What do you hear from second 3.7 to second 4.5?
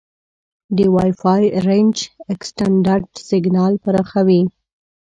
پراخوي.